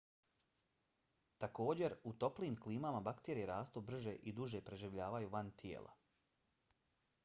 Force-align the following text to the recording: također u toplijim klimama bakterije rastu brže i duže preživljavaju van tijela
također 1.43 1.95
u 2.11 2.13
toplijim 2.23 2.57
klimama 2.63 3.01
bakterije 3.09 3.49
rastu 3.51 3.85
brže 3.91 4.13
i 4.31 4.33
duže 4.41 4.61
preživljavaju 4.71 5.33
van 5.37 5.51
tijela 5.65 5.95